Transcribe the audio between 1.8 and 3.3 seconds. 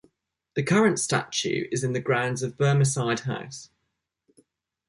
in the grounds of Bemersyde